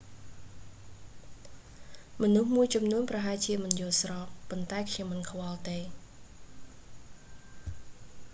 [2.21, 5.79] មនុស្សមួយចំនួនប្រហែលជាមិនយល់ស្រប ប៉ុន្តែខ្ញុំមិនខ្វល់ទេ